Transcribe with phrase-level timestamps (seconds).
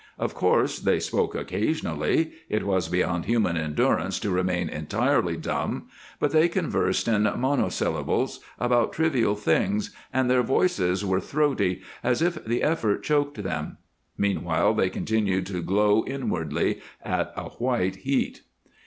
[0.17, 5.89] Of course they spoke occasionally it was beyond human endurance to remain entirely dumb
[6.19, 12.43] but they conversed in monosyllables, about trivial things, and their voices were throaty, as if
[12.43, 13.77] the effort choked them.
[14.17, 18.41] Meanwhile they continued to glow inwardly at a white heat.